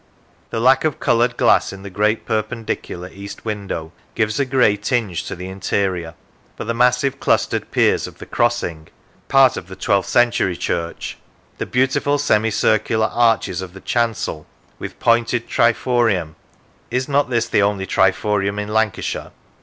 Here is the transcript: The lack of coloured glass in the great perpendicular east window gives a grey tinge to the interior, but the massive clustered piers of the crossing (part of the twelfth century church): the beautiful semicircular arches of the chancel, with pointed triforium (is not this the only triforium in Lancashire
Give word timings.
The 0.49 0.59
lack 0.59 0.83
of 0.83 0.99
coloured 0.99 1.37
glass 1.37 1.71
in 1.71 1.83
the 1.83 1.91
great 1.91 2.25
perpendicular 2.25 3.07
east 3.13 3.45
window 3.45 3.91
gives 4.15 4.39
a 4.39 4.45
grey 4.45 4.75
tinge 4.75 5.25
to 5.25 5.35
the 5.35 5.47
interior, 5.47 6.15
but 6.57 6.65
the 6.65 6.73
massive 6.73 7.19
clustered 7.19 7.69
piers 7.69 8.07
of 8.07 8.17
the 8.17 8.25
crossing 8.25 8.87
(part 9.27 9.57
of 9.57 9.67
the 9.67 9.75
twelfth 9.75 10.09
century 10.09 10.57
church): 10.57 11.17
the 11.59 11.67
beautiful 11.67 12.17
semicircular 12.17 13.11
arches 13.13 13.61
of 13.61 13.73
the 13.73 13.79
chancel, 13.81 14.47
with 14.79 14.99
pointed 14.99 15.47
triforium 15.47 16.33
(is 16.89 17.07
not 17.07 17.29
this 17.29 17.47
the 17.47 17.61
only 17.61 17.85
triforium 17.85 18.57
in 18.59 18.69
Lancashire 18.73 19.29